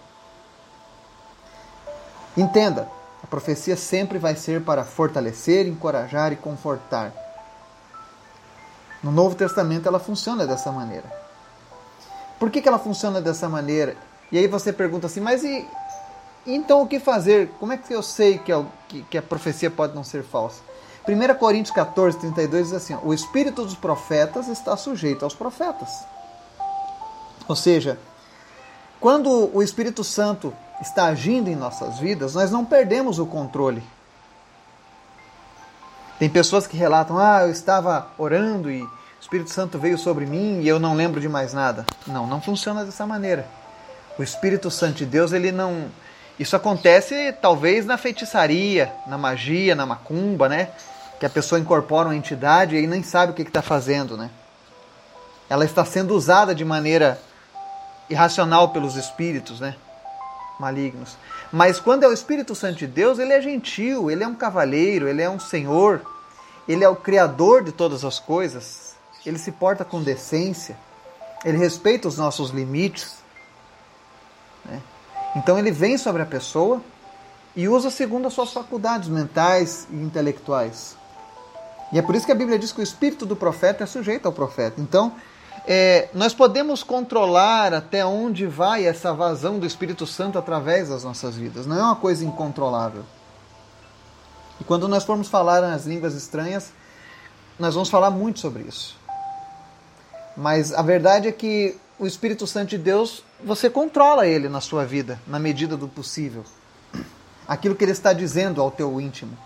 Entenda, 2.34 2.88
a 3.24 3.26
profecia 3.26 3.74
sempre 3.74 4.18
vai 4.18 4.36
ser 4.36 4.60
para 4.60 4.84
fortalecer, 4.84 5.66
encorajar 5.66 6.30
e 6.34 6.36
confortar. 6.36 7.10
No 9.02 9.10
Novo 9.10 9.34
Testamento 9.34 9.88
ela 9.88 9.98
funciona 9.98 10.46
dessa 10.46 10.70
maneira. 10.70 11.10
Por 12.38 12.50
que, 12.50 12.60
que 12.60 12.68
ela 12.68 12.78
funciona 12.78 13.22
dessa 13.22 13.48
maneira? 13.48 13.96
E 14.30 14.36
aí 14.36 14.46
você 14.46 14.74
pergunta 14.74 15.06
assim, 15.06 15.20
mas 15.20 15.42
e, 15.42 15.66
então 16.46 16.82
o 16.82 16.86
que 16.86 17.00
fazer? 17.00 17.48
Como 17.58 17.72
é 17.72 17.78
que 17.78 17.94
eu 17.94 18.02
sei 18.02 18.36
que 18.36 18.52
a, 18.52 18.62
que, 18.88 19.02
que 19.04 19.16
a 19.16 19.22
profecia 19.22 19.70
pode 19.70 19.94
não 19.94 20.04
ser 20.04 20.22
falsa? 20.22 20.60
1 21.08 21.34
Coríntios 21.38 21.74
14, 21.74 22.18
32 22.18 22.66
diz 22.66 22.74
assim: 22.74 22.98
O 23.02 23.14
espírito 23.14 23.64
dos 23.64 23.74
profetas 23.74 24.48
está 24.48 24.76
sujeito 24.76 25.24
aos 25.24 25.34
profetas. 25.34 25.88
Ou 27.48 27.56
seja, 27.56 27.98
quando 29.00 29.50
o 29.54 29.62
Espírito 29.62 30.04
Santo 30.04 30.52
está 30.80 31.06
agindo 31.06 31.48
em 31.48 31.56
nossas 31.56 31.98
vidas, 31.98 32.34
nós 32.34 32.50
não 32.50 32.64
perdemos 32.64 33.18
o 33.18 33.26
controle. 33.26 33.82
Tem 36.18 36.28
pessoas 36.28 36.66
que 36.66 36.76
relatam: 36.76 37.18
Ah, 37.18 37.42
eu 37.42 37.50
estava 37.50 38.08
orando 38.18 38.70
e 38.70 38.82
o 38.82 38.90
Espírito 39.20 39.50
Santo 39.50 39.78
veio 39.78 39.98
sobre 39.98 40.26
mim 40.26 40.60
e 40.60 40.68
eu 40.68 40.78
não 40.78 40.94
lembro 40.94 41.20
de 41.20 41.28
mais 41.28 41.52
nada. 41.52 41.84
Não, 42.06 42.26
não 42.26 42.40
funciona 42.40 42.84
dessa 42.84 43.06
maneira. 43.06 43.46
O 44.18 44.22
Espírito 44.22 44.70
Santo 44.70 44.96
de 44.96 45.06
Deus, 45.06 45.32
ele 45.32 45.50
não. 45.50 45.86
Isso 46.38 46.56
acontece 46.56 47.32
talvez 47.40 47.86
na 47.86 47.96
feitiçaria, 47.96 48.92
na 49.06 49.16
magia, 49.16 49.74
na 49.74 49.86
macumba, 49.86 50.48
né? 50.48 50.68
Que 51.18 51.26
a 51.26 51.30
pessoa 51.30 51.60
incorpora 51.60 52.08
uma 52.08 52.16
entidade 52.16 52.76
e 52.76 52.86
nem 52.86 53.02
sabe 53.02 53.32
o 53.32 53.34
que 53.34 53.42
está 53.42 53.62
fazendo, 53.62 54.16
né? 54.16 54.30
Ela 55.48 55.64
está 55.64 55.84
sendo 55.84 56.14
usada 56.14 56.54
de 56.54 56.64
maneira 56.64 57.20
irracional 58.08 58.70
pelos 58.70 58.96
espíritos, 58.96 59.60
né? 59.60 59.76
Malignos. 60.58 61.16
Mas 61.52 61.80
quando 61.80 62.04
é 62.04 62.08
o 62.08 62.12
Espírito 62.12 62.54
Santo 62.54 62.78
de 62.78 62.86
Deus, 62.86 63.18
ele 63.18 63.32
é 63.32 63.40
gentil, 63.40 64.10
ele 64.10 64.22
é 64.22 64.28
um 64.28 64.34
cavalheiro, 64.34 65.08
ele 65.08 65.22
é 65.22 65.28
um 65.28 65.40
senhor, 65.40 66.02
ele 66.68 66.84
é 66.84 66.88
o 66.88 66.96
criador 66.96 67.62
de 67.62 67.72
todas 67.72 68.04
as 68.04 68.18
coisas, 68.18 68.94
ele 69.24 69.38
se 69.38 69.52
porta 69.52 69.84
com 69.84 70.02
decência, 70.02 70.76
ele 71.44 71.58
respeita 71.58 72.08
os 72.08 72.16
nossos 72.16 72.50
limites. 72.50 73.16
Né? 74.64 74.80
Então 75.36 75.58
ele 75.58 75.70
vem 75.70 75.98
sobre 75.98 76.22
a 76.22 76.26
pessoa 76.26 76.80
e 77.56 77.68
usa 77.68 77.90
segundo 77.90 78.26
as 78.26 78.34
suas 78.34 78.52
faculdades 78.52 79.08
mentais 79.08 79.86
e 79.90 79.96
intelectuais. 79.96 80.96
E 81.92 81.98
é 81.98 82.02
por 82.02 82.14
isso 82.14 82.26
que 82.26 82.32
a 82.32 82.34
Bíblia 82.34 82.58
diz 82.58 82.72
que 82.72 82.80
o 82.80 82.82
espírito 82.82 83.24
do 83.24 83.36
profeta 83.36 83.84
é 83.84 83.86
sujeito 83.86 84.26
ao 84.26 84.32
profeta. 84.32 84.80
Então, 84.80 85.14
é, 85.66 86.08
nós 86.12 86.34
podemos 86.34 86.82
controlar 86.82 87.72
até 87.72 88.04
onde 88.04 88.46
vai 88.46 88.86
essa 88.86 89.14
vazão 89.14 89.58
do 89.58 89.66
Espírito 89.66 90.06
Santo 90.06 90.38
através 90.38 90.90
das 90.90 91.04
nossas 91.04 91.36
vidas. 91.36 91.66
Não 91.66 91.78
é 91.78 91.82
uma 91.82 91.96
coisa 91.96 92.24
incontrolável. 92.24 93.02
E 94.60 94.64
quando 94.64 94.86
nós 94.86 95.04
formos 95.04 95.28
falar 95.28 95.62
nas 95.62 95.86
línguas 95.86 96.14
estranhas, 96.14 96.72
nós 97.58 97.74
vamos 97.74 97.88
falar 97.88 98.10
muito 98.10 98.40
sobre 98.40 98.64
isso. 98.64 98.96
Mas 100.36 100.72
a 100.74 100.82
verdade 100.82 101.28
é 101.28 101.32
que 101.32 101.78
o 101.98 102.06
Espírito 102.06 102.46
Santo 102.46 102.70
de 102.70 102.78
Deus, 102.78 103.24
você 103.42 103.70
controla 103.70 104.26
ele 104.26 104.48
na 104.48 104.60
sua 104.60 104.84
vida, 104.84 105.20
na 105.26 105.38
medida 105.38 105.76
do 105.76 105.88
possível. 105.88 106.44
Aquilo 107.46 107.74
que 107.74 107.84
ele 107.84 107.92
está 107.92 108.12
dizendo 108.12 108.60
ao 108.60 108.70
teu 108.70 109.00
íntimo. 109.00 109.36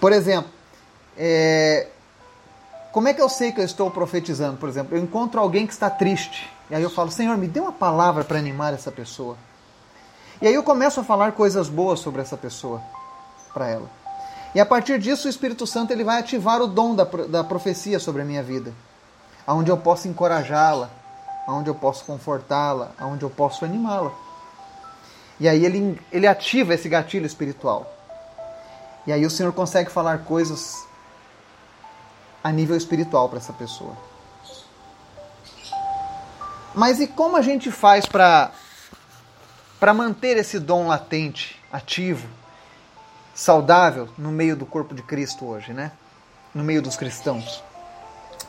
Por 0.00 0.12
exemplo, 0.12 0.50
é, 1.16 1.88
como 2.94 3.08
é 3.08 3.12
que 3.12 3.20
eu 3.20 3.28
sei 3.28 3.50
que 3.50 3.60
eu 3.60 3.64
estou 3.64 3.90
profetizando? 3.90 4.56
Por 4.56 4.68
exemplo, 4.68 4.96
eu 4.96 5.02
encontro 5.02 5.40
alguém 5.40 5.66
que 5.66 5.72
está 5.72 5.90
triste. 5.90 6.48
E 6.70 6.76
aí 6.76 6.82
eu 6.84 6.88
falo, 6.88 7.10
Senhor, 7.10 7.36
me 7.36 7.48
dê 7.48 7.58
uma 7.58 7.72
palavra 7.72 8.22
para 8.22 8.38
animar 8.38 8.72
essa 8.72 8.92
pessoa. 8.92 9.36
E 10.40 10.46
aí 10.46 10.54
eu 10.54 10.62
começo 10.62 11.00
a 11.00 11.02
falar 11.02 11.32
coisas 11.32 11.68
boas 11.68 11.98
sobre 11.98 12.22
essa 12.22 12.36
pessoa 12.36 12.80
para 13.52 13.68
ela. 13.68 13.90
E 14.54 14.60
a 14.60 14.64
partir 14.64 15.00
disso 15.00 15.26
o 15.26 15.28
Espírito 15.28 15.66
Santo 15.66 15.92
ele 15.92 16.04
vai 16.04 16.20
ativar 16.20 16.62
o 16.62 16.68
dom 16.68 16.94
da, 16.94 17.02
da 17.02 17.42
profecia 17.42 17.98
sobre 17.98 18.22
a 18.22 18.24
minha 18.24 18.44
vida. 18.44 18.72
Onde 19.44 19.72
eu 19.72 19.76
posso 19.76 20.06
encorajá-la, 20.06 20.88
onde 21.48 21.68
eu 21.68 21.74
posso 21.74 22.04
confortá-la, 22.04 22.92
onde 23.00 23.24
eu 23.24 23.30
posso 23.30 23.64
animá-la. 23.64 24.12
E 25.40 25.48
aí 25.48 25.64
ele, 25.64 26.00
ele 26.12 26.28
ativa 26.28 26.74
esse 26.74 26.88
gatilho 26.88 27.26
espiritual. 27.26 27.92
E 29.04 29.12
aí 29.12 29.26
o 29.26 29.30
Senhor 29.30 29.52
consegue 29.52 29.90
falar 29.90 30.18
coisas 30.18 30.86
a 32.44 32.52
nível 32.52 32.76
espiritual 32.76 33.28
para 33.30 33.38
essa 33.38 33.54
pessoa. 33.54 33.96
Mas 36.74 37.00
e 37.00 37.06
como 37.06 37.36
a 37.38 37.42
gente 37.42 37.70
faz 37.70 38.04
para 38.04 38.52
para 39.80 39.92
manter 39.92 40.36
esse 40.36 40.58
dom 40.58 40.86
latente, 40.86 41.60
ativo, 41.70 42.26
saudável 43.34 44.08
no 44.16 44.30
meio 44.30 44.56
do 44.56 44.64
corpo 44.64 44.94
de 44.94 45.02
Cristo 45.02 45.44
hoje, 45.44 45.72
né? 45.72 45.92
No 46.54 46.62
meio 46.62 46.80
dos 46.80 46.96
cristãos, 46.96 47.62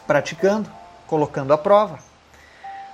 praticando, 0.07 0.71
colocando 1.07 1.51
à 1.51 1.57
prova. 1.57 1.99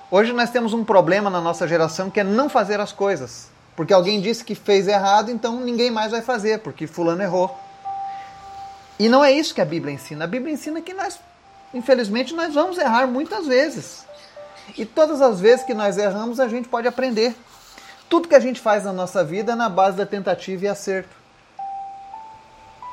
Hoje 0.09 0.33
nós 0.33 0.49
temos 0.49 0.73
um 0.73 0.83
problema 0.83 1.29
na 1.29 1.39
nossa 1.39 1.67
geração 1.67 2.09
que 2.09 2.19
é 2.19 2.23
não 2.23 2.49
fazer 2.49 2.79
as 2.79 2.91
coisas. 2.91 3.49
Porque 3.75 3.93
alguém 3.93 4.19
disse 4.19 4.43
que 4.43 4.55
fez 4.55 4.87
errado, 4.87 5.31
então 5.31 5.59
ninguém 5.59 5.89
mais 5.89 6.11
vai 6.11 6.21
fazer, 6.21 6.59
porque 6.59 6.87
fulano 6.87 7.21
errou. 7.21 7.57
E 9.01 9.09
não 9.09 9.25
é 9.25 9.31
isso 9.31 9.55
que 9.55 9.61
a 9.61 9.65
Bíblia 9.65 9.95
ensina. 9.95 10.25
A 10.25 10.27
Bíblia 10.27 10.53
ensina 10.53 10.79
que 10.79 10.93
nós, 10.93 11.19
infelizmente, 11.73 12.35
nós 12.35 12.53
vamos 12.53 12.77
errar 12.77 13.07
muitas 13.07 13.47
vezes. 13.47 14.05
E 14.77 14.85
todas 14.85 15.23
as 15.23 15.39
vezes 15.39 15.65
que 15.65 15.73
nós 15.73 15.97
erramos, 15.97 16.39
a 16.39 16.47
gente 16.47 16.69
pode 16.69 16.87
aprender. 16.87 17.35
Tudo 18.07 18.27
que 18.27 18.35
a 18.35 18.39
gente 18.39 18.61
faz 18.61 18.83
na 18.83 18.93
nossa 18.93 19.23
vida 19.23 19.53
é 19.53 19.55
na 19.55 19.69
base 19.69 19.97
da 19.97 20.05
tentativa 20.05 20.65
e 20.65 20.67
acerto. 20.67 21.09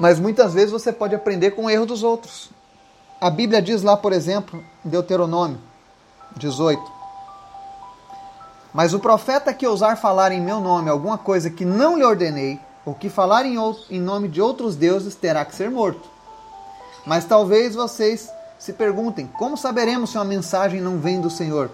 Mas 0.01 0.19
muitas 0.19 0.55
vezes 0.55 0.71
você 0.71 0.91
pode 0.91 1.15
aprender 1.15 1.51
com 1.51 1.67
o 1.67 1.71
erro 1.71 1.85
dos 1.85 2.03
outros. 2.03 2.49
A 3.21 3.29
Bíblia 3.29 3.61
diz 3.61 3.83
lá, 3.83 3.95
por 3.95 4.15
exemplo, 4.15 4.65
em 4.87 4.89
Deuteronômio 4.89 5.61
18: 6.39 6.83
Mas 8.73 8.95
o 8.95 8.99
profeta 8.99 9.53
que 9.53 9.67
ousar 9.67 9.99
falar 9.99 10.33
em 10.33 10.41
meu 10.41 10.59
nome 10.59 10.89
alguma 10.89 11.19
coisa 11.19 11.51
que 11.51 11.67
não 11.67 11.99
lhe 11.99 12.05
ordenei, 12.05 12.59
o 12.91 12.95
que 12.95 13.09
falar 13.09 13.45
em, 13.45 13.59
outro, 13.59 13.85
em 13.91 14.01
nome 14.01 14.29
de 14.29 14.41
outros 14.41 14.77
deuses 14.77 15.15
terá 15.15 15.45
que 15.45 15.55
ser 15.55 15.71
morto. 15.71 16.09
Mas 17.07 17.25
talvez 17.25 17.75
vocês 17.75 18.31
se 18.59 18.73
perguntem: 18.73 19.27
como 19.39 19.57
saberemos 19.57 20.11
se 20.11 20.19
uma 20.19 20.25
mensagem 20.25 20.81
não 20.81 20.99
vem 20.99 21.21
do 21.21 21.31
Senhor? 21.31 21.71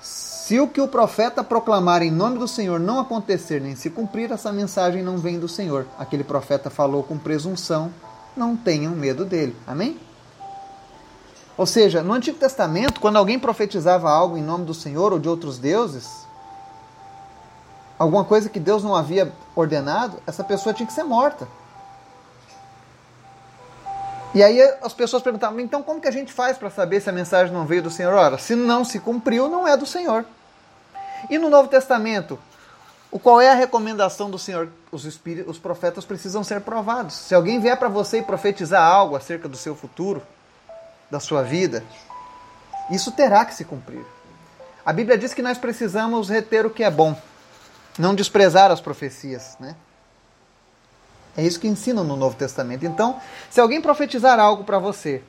Se 0.00 0.58
o 0.58 0.66
que 0.66 0.80
o 0.80 0.88
profeta 0.88 1.44
proclamar 1.44 2.02
em 2.02 2.10
nome 2.10 2.38
do 2.38 2.48
Senhor 2.48 2.80
não 2.80 2.98
acontecer 2.98 3.60
nem 3.60 3.76
se 3.76 3.90
cumprir, 3.90 4.32
essa 4.32 4.50
mensagem 4.50 5.02
não 5.02 5.18
vem 5.18 5.38
do 5.38 5.46
Senhor. 5.46 5.86
Aquele 5.98 6.24
profeta 6.24 6.70
falou 6.70 7.02
com 7.02 7.18
presunção, 7.18 7.92
não 8.34 8.56
tenham 8.56 8.92
medo 8.92 9.26
dele. 9.26 9.54
Amém? 9.66 10.00
Ou 11.58 11.66
seja, 11.66 12.02
no 12.02 12.14
Antigo 12.14 12.38
Testamento, 12.38 13.00
quando 13.00 13.16
alguém 13.16 13.38
profetizava 13.38 14.08
algo 14.08 14.38
em 14.38 14.42
nome 14.42 14.64
do 14.64 14.72
Senhor 14.72 15.12
ou 15.12 15.18
de 15.18 15.28
outros 15.28 15.58
deuses, 15.58 16.27
alguma 17.98 18.24
coisa 18.24 18.48
que 18.48 18.60
Deus 18.60 18.84
não 18.84 18.94
havia 18.94 19.32
ordenado, 19.56 20.22
essa 20.26 20.44
pessoa 20.44 20.72
tinha 20.72 20.86
que 20.86 20.92
ser 20.92 21.02
morta. 21.02 21.48
E 24.34 24.42
aí 24.42 24.60
as 24.82 24.92
pessoas 24.92 25.22
perguntavam, 25.22 25.58
então 25.58 25.82
como 25.82 26.00
que 26.00 26.08
a 26.08 26.12
gente 26.12 26.32
faz 26.32 26.56
para 26.56 26.70
saber 26.70 27.00
se 27.00 27.08
a 27.08 27.12
mensagem 27.12 27.52
não 27.52 27.66
veio 27.66 27.82
do 27.82 27.90
Senhor? 27.90 28.12
Ora, 28.14 28.38
se 28.38 28.54
não 28.54 28.84
se 28.84 29.00
cumpriu, 29.00 29.48
não 29.48 29.66
é 29.66 29.76
do 29.76 29.86
Senhor. 29.86 30.24
E 31.28 31.38
no 31.38 31.50
Novo 31.50 31.68
Testamento, 31.68 32.38
o 33.10 33.18
qual 33.18 33.40
é 33.40 33.50
a 33.50 33.54
recomendação 33.54 34.30
do 34.30 34.38
Senhor? 34.38 34.68
Os, 34.92 35.04
espíritos, 35.04 35.50
os 35.50 35.58
profetas 35.58 36.04
precisam 36.04 36.44
ser 36.44 36.60
provados. 36.60 37.14
Se 37.14 37.34
alguém 37.34 37.58
vier 37.58 37.76
para 37.76 37.88
você 37.88 38.18
e 38.18 38.22
profetizar 38.22 38.82
algo 38.82 39.16
acerca 39.16 39.48
do 39.48 39.56
seu 39.56 39.74
futuro, 39.74 40.22
da 41.10 41.18
sua 41.18 41.42
vida, 41.42 41.82
isso 42.90 43.10
terá 43.10 43.44
que 43.44 43.54
se 43.54 43.64
cumprir. 43.64 44.04
A 44.84 44.92
Bíblia 44.92 45.18
diz 45.18 45.32
que 45.32 45.42
nós 45.42 45.58
precisamos 45.58 46.28
reter 46.28 46.66
o 46.66 46.70
que 46.70 46.84
é 46.84 46.90
bom 46.90 47.16
não 47.98 48.14
desprezar 48.14 48.70
as 48.70 48.80
profecias, 48.80 49.56
né? 49.58 49.74
É 51.36 51.42
isso 51.42 51.60
que 51.60 51.68
ensinam 51.68 52.02
no 52.02 52.16
Novo 52.16 52.36
Testamento. 52.36 52.84
Então, 52.84 53.20
se 53.50 53.60
alguém 53.60 53.80
profetizar 53.80 54.40
algo 54.40 54.64
para 54.64 54.78
você 54.78 55.22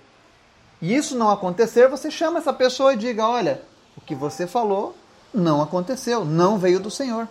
e 0.81 0.95
isso 0.95 1.15
não 1.17 1.29
acontecer, 1.29 1.87
você 1.87 2.09
chama 2.09 2.39
essa 2.39 2.53
pessoa 2.53 2.93
e 2.93 2.97
diga: 2.97 3.27
olha, 3.27 3.61
o 3.97 4.01
que 4.01 4.15
você 4.15 4.47
falou 4.47 4.95
não 5.33 5.61
aconteceu, 5.61 6.25
não 6.25 6.57
veio 6.57 6.79
do 6.79 6.89
Senhor. 6.89 7.27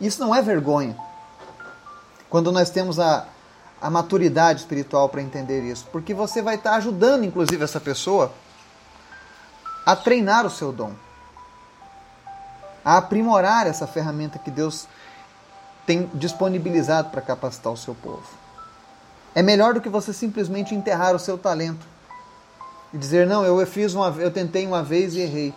Isso 0.00 0.20
não 0.20 0.34
é 0.34 0.42
vergonha. 0.42 0.96
Quando 2.28 2.52
nós 2.52 2.70
temos 2.70 3.00
a, 3.00 3.26
a 3.80 3.88
maturidade 3.88 4.60
espiritual 4.60 5.08
para 5.08 5.22
entender 5.22 5.62
isso, 5.62 5.86
porque 5.90 6.12
você 6.12 6.42
vai 6.42 6.56
estar 6.56 6.74
ajudando, 6.74 7.24
inclusive, 7.24 7.64
essa 7.64 7.80
pessoa 7.80 8.32
a 9.84 9.96
treinar 9.96 10.44
o 10.44 10.50
seu 10.50 10.72
dom 10.72 10.92
a 12.86 12.98
aprimorar 12.98 13.66
essa 13.66 13.84
ferramenta 13.84 14.38
que 14.38 14.48
Deus 14.48 14.86
tem 15.84 16.08
disponibilizado 16.14 17.10
para 17.10 17.20
capacitar 17.20 17.72
o 17.72 17.76
seu 17.76 17.96
povo. 17.96 18.22
É 19.34 19.42
melhor 19.42 19.74
do 19.74 19.80
que 19.80 19.88
você 19.88 20.12
simplesmente 20.12 20.72
enterrar 20.72 21.12
o 21.12 21.18
seu 21.18 21.36
talento 21.36 21.84
e 22.94 22.96
dizer 22.96 23.26
não, 23.26 23.44
eu 23.44 23.66
fiz 23.66 23.92
uma, 23.92 24.10
eu 24.20 24.30
tentei 24.30 24.64
uma 24.64 24.84
vez 24.84 25.16
e 25.16 25.20
errei. 25.20 25.52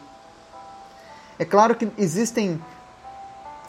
É 1.37 1.45
claro 1.45 1.75
que 1.75 1.87
existem 1.99 2.59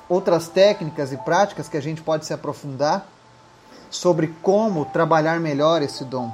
outras 0.09 0.49
técnicas 0.49 1.13
e 1.13 1.19
práticas 1.19 1.69
que 1.69 1.77
a 1.77 1.83
gente 1.83 2.01
pode 2.01 2.25
se 2.25 2.33
aprofundar 2.33 3.07
sobre 3.91 4.29
como 4.41 4.87
trabalhar 4.87 5.39
melhor 5.39 5.83
esse 5.83 6.03
dom. 6.03 6.33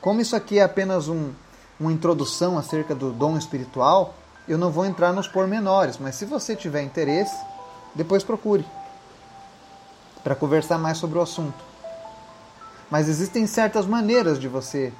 Como 0.00 0.22
isso 0.22 0.34
aqui 0.34 0.58
é 0.58 0.62
apenas 0.62 1.06
um, 1.06 1.32
uma 1.78 1.92
introdução 1.92 2.56
acerca 2.56 2.94
do 2.94 3.12
dom 3.12 3.36
espiritual, 3.36 4.14
eu 4.48 4.58
não 4.58 4.70
vou 4.70 4.84
entrar 4.84 5.12
nos 5.12 5.28
pormenores, 5.28 5.98
mas 5.98 6.14
se 6.14 6.24
você 6.24 6.56
tiver 6.56 6.82
interesse, 6.82 7.36
depois 7.94 8.24
procure 8.24 8.64
para 10.22 10.34
conversar 10.34 10.78
mais 10.78 10.98
sobre 10.98 11.18
o 11.18 11.22
assunto. 11.22 11.64
Mas 12.90 13.08
existem 13.08 13.46
certas 13.46 13.86
maneiras 13.86 14.38
de 14.38 14.48
você 14.48 14.92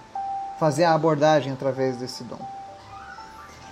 fazer 0.59 0.85
a 0.85 0.95
abordagem 0.95 1.53
através 1.53 1.97
desse 1.97 2.23
dom. 2.25 2.39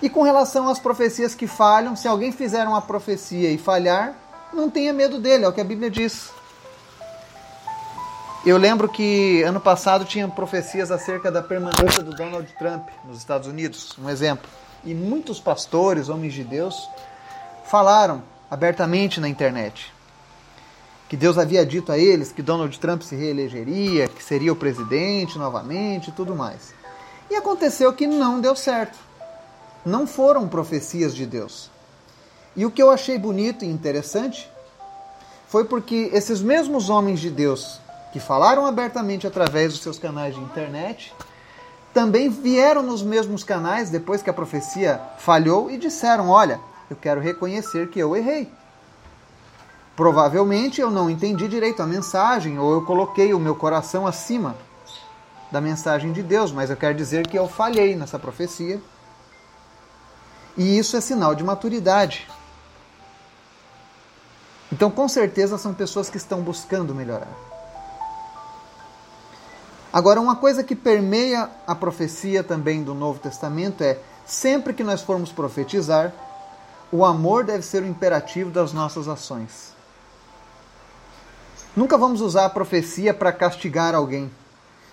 E 0.01 0.09
com 0.09 0.23
relação 0.23 0.69
às 0.69 0.79
profecias 0.79 1.35
que 1.35 1.47
falham, 1.47 1.95
se 1.95 2.07
alguém 2.07 2.31
fizer 2.31 2.65
uma 2.67 2.81
profecia 2.81 3.51
e 3.51 3.57
falhar, 3.57 4.13
não 4.53 4.69
tenha 4.69 4.93
medo 4.93 5.19
dele, 5.19 5.45
é 5.45 5.47
o 5.47 5.53
que 5.53 5.61
a 5.61 5.65
Bíblia 5.65 5.89
diz. 5.89 6.31
Eu 8.45 8.57
lembro 8.57 8.87
que 8.87 9.43
ano 9.43 9.59
passado 9.59 10.05
tinha 10.05 10.27
profecias 10.27 10.91
acerca 10.91 11.29
da 11.29 11.41
permanência 11.41 12.01
do 12.01 12.11
Donald 12.11 12.47
Trump 12.57 12.87
nos 13.03 13.17
Estados 13.17 13.47
Unidos, 13.47 13.97
um 13.99 14.09
exemplo. 14.09 14.49
E 14.83 14.93
muitos 14.93 15.39
pastores, 15.39 16.09
homens 16.09 16.33
de 16.33 16.43
Deus, 16.43 16.75
falaram 17.65 18.23
abertamente 18.49 19.19
na 19.19 19.27
internet 19.27 19.93
que 21.09 21.17
Deus 21.17 21.39
havia 21.39 21.65
dito 21.65 21.91
a 21.91 21.97
eles 21.97 22.31
que 22.31 22.43
Donald 22.43 22.79
Trump 22.79 23.01
se 23.01 23.15
reelegeria, 23.15 24.07
que 24.07 24.23
seria 24.23 24.53
o 24.53 24.55
presidente 24.55 25.39
novamente 25.39 26.09
e 26.09 26.11
tudo 26.11 26.35
mais. 26.35 26.71
E 27.31 27.35
aconteceu 27.35 27.91
que 27.93 28.05
não 28.05 28.39
deu 28.39 28.55
certo. 28.55 28.97
Não 29.83 30.05
foram 30.05 30.47
profecias 30.47 31.15
de 31.15 31.25
Deus. 31.25 31.71
E 32.55 32.63
o 32.63 32.69
que 32.69 32.81
eu 32.81 32.91
achei 32.91 33.17
bonito 33.17 33.65
e 33.65 33.67
interessante 33.67 34.47
foi 35.47 35.65
porque 35.65 36.11
esses 36.13 36.41
mesmos 36.41 36.91
homens 36.91 37.19
de 37.19 37.31
Deus 37.31 37.79
que 38.13 38.19
falaram 38.19 38.67
abertamente 38.67 39.25
através 39.25 39.73
dos 39.73 39.81
seus 39.81 39.97
canais 39.97 40.35
de 40.35 40.41
internet, 40.41 41.11
também 41.93 42.29
vieram 42.29 42.83
nos 42.83 43.01
mesmos 43.01 43.43
canais 43.43 43.89
depois 43.89 44.21
que 44.21 44.29
a 44.29 44.33
profecia 44.33 45.01
falhou 45.17 45.69
e 45.71 45.77
disseram: 45.77 46.29
Olha, 46.29 46.59
eu 46.89 46.95
quero 46.95 47.19
reconhecer 47.19 47.89
que 47.89 47.99
eu 47.99 48.15
errei. 48.15 48.51
Provavelmente 49.95 50.79
eu 50.79 50.89
não 50.89 51.09
entendi 51.09 51.47
direito 51.47 51.81
a 51.81 51.87
mensagem 51.87 52.57
ou 52.57 52.73
eu 52.73 52.85
coloquei 52.85 53.33
o 53.33 53.39
meu 53.39 53.53
coração 53.53 54.07
acima 54.07 54.55
da 55.51 55.59
mensagem 55.59 56.13
de 56.13 56.23
Deus, 56.23 56.51
mas 56.51 56.69
eu 56.69 56.77
quero 56.77 56.95
dizer 56.95 57.27
que 57.27 57.37
eu 57.37 57.47
falhei 57.47 57.95
nessa 57.95 58.17
profecia. 58.17 58.79
E 60.55 60.77
isso 60.77 60.95
é 60.95 61.01
sinal 61.01 61.35
de 61.35 61.43
maturidade. 61.43 62.27
Então, 64.71 64.91
com 64.91 65.07
certeza, 65.07 65.57
são 65.57 65.73
pessoas 65.73 66.09
que 66.09 66.17
estão 66.17 66.41
buscando 66.41 66.93
melhorar. 66.93 67.27
Agora, 69.91 70.21
uma 70.21 70.35
coisa 70.35 70.63
que 70.63 70.75
permeia 70.75 71.49
a 71.65 71.73
profecia 71.73 72.43
também 72.43 72.83
do 72.83 72.93
Novo 72.93 73.19
Testamento 73.19 73.83
é: 73.83 73.97
sempre 74.25 74.73
que 74.73 74.83
nós 74.83 75.01
formos 75.01 75.31
profetizar, 75.31 76.13
o 76.91 77.03
amor 77.03 77.43
deve 77.43 77.63
ser 77.63 77.81
o 77.81 77.87
imperativo 77.87 78.51
das 78.51 78.71
nossas 78.71 79.07
ações. 79.07 79.73
Nunca 81.75 81.97
vamos 81.97 82.21
usar 82.21 82.45
a 82.45 82.49
profecia 82.49 83.13
para 83.13 83.31
castigar 83.31 83.95
alguém. 83.95 84.29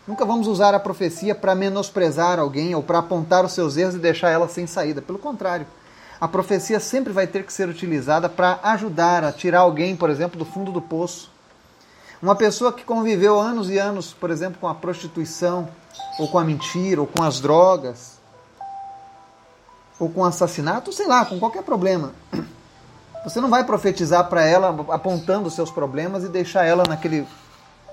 Nunca 0.06 0.24
vamos 0.24 0.46
usar 0.46 0.72
a 0.72 0.80
profecia 0.80 1.34
para 1.34 1.54
menosprezar 1.54 2.38
alguém 2.38 2.74
ou 2.74 2.82
para 2.82 2.98
apontar 2.98 3.44
os 3.44 3.52
seus 3.52 3.76
erros 3.76 3.96
e 3.96 3.98
deixar 3.98 4.30
ela 4.30 4.48
sem 4.48 4.66
saída. 4.66 5.02
Pelo 5.02 5.18
contrário, 5.18 5.66
a 6.20 6.28
profecia 6.28 6.78
sempre 6.80 7.12
vai 7.12 7.26
ter 7.26 7.44
que 7.44 7.52
ser 7.52 7.68
utilizada 7.68 8.28
para 8.28 8.60
ajudar 8.62 9.24
a 9.24 9.32
tirar 9.32 9.60
alguém, 9.60 9.96
por 9.96 10.08
exemplo, 10.08 10.38
do 10.38 10.44
fundo 10.44 10.70
do 10.70 10.80
poço 10.80 11.35
uma 12.22 12.34
pessoa 12.34 12.72
que 12.72 12.84
conviveu 12.84 13.38
anos 13.38 13.68
e 13.70 13.78
anos, 13.78 14.12
por 14.12 14.30
exemplo, 14.30 14.58
com 14.60 14.68
a 14.68 14.74
prostituição, 14.74 15.68
ou 16.18 16.28
com 16.28 16.38
a 16.38 16.44
mentira, 16.44 17.00
ou 17.00 17.06
com 17.06 17.22
as 17.22 17.40
drogas, 17.40 18.18
ou 19.98 20.08
com 20.08 20.24
assassinato, 20.24 20.92
sei 20.92 21.06
lá, 21.06 21.24
com 21.24 21.38
qualquer 21.38 21.62
problema. 21.62 22.12
Você 23.24 23.40
não 23.40 23.50
vai 23.50 23.64
profetizar 23.64 24.28
para 24.28 24.44
ela 24.44 24.68
apontando 24.90 25.48
os 25.48 25.54
seus 25.54 25.70
problemas 25.70 26.22
e 26.22 26.28
deixar 26.28 26.64
ela 26.64 26.84
naquele 26.88 27.26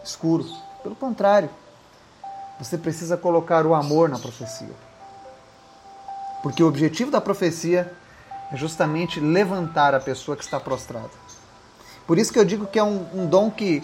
escuro. 0.04 0.46
Pelo 0.84 0.96
contrário, 0.96 1.50
você 2.60 2.78
precisa 2.78 3.18
colocar 3.18 3.66
o 3.66 3.74
amor 3.74 4.10
na 4.10 4.20
profecia. 4.20 4.76
Porque 6.44 6.62
o 6.62 6.68
objetivo 6.68 7.10
da 7.10 7.22
profecia 7.22 7.92
é 8.52 8.58
justamente 8.58 9.20
levantar 9.20 9.96
a 9.96 10.00
pessoa 10.00 10.38
que 10.38 10.44
está 10.44 10.60
prostrada. 10.60 11.10
Por 12.06 12.18
isso 12.18 12.32
que 12.32 12.38
eu 12.38 12.46
digo 12.46 12.68
que 12.68 12.78
é 12.78 12.84
um, 12.84 13.06
um 13.14 13.26
dom 13.26 13.50
que 13.50 13.82